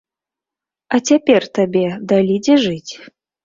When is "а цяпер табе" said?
0.95-1.85